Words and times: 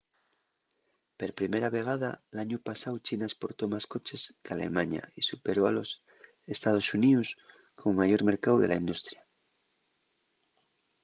per 1.19 1.27
primera 1.41 1.69
vegada 1.75 2.09
l'añu 2.35 2.57
pasáu 2.69 2.95
china 3.07 3.29
esportó 3.31 3.63
más 3.73 3.85
coches 3.93 4.21
qu'alemaña 4.43 5.03
y 5.19 5.21
superó 5.31 5.61
a 5.67 5.73
los 5.77 5.89
ee.xx 6.51 7.25
como 7.79 7.99
mayor 8.01 8.21
mercáu 8.29 8.55
de 8.59 8.67
la 8.69 8.79
industria 8.83 9.21